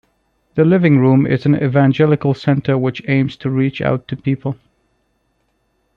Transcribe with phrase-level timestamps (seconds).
[0.55, 4.57] The Living Rooms is an evangelical centre which aims to reach out to people.